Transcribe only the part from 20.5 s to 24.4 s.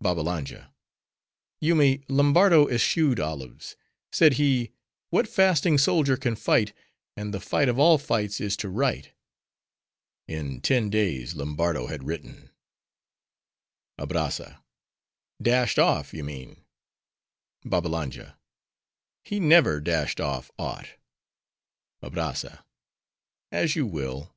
aught. ABRAZZA—As you will.